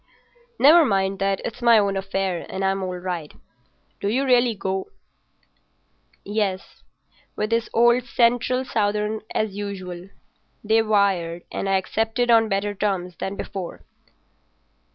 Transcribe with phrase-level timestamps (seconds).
[0.57, 3.31] "Never mind that—it's my own affair, and I'm all right.
[3.99, 4.87] Do you really go?"
[6.25, 6.81] "Yes.
[7.35, 10.09] With the old Central Southern as usual.
[10.63, 13.81] They wired, and I accepted on better terms than before."